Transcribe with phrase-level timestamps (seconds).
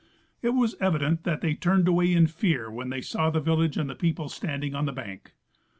[0.41, 3.87] It was evident that they turned away in fear when they saw the village and
[3.87, 5.33] the people standing on the bank.